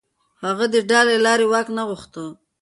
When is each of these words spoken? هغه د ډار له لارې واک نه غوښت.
هغه 0.45 0.65
د 0.73 0.75
ډار 0.89 1.05
له 1.11 1.19
لارې 1.25 1.45
واک 1.51 1.67
نه 1.77 1.83
غوښت. 1.87 2.13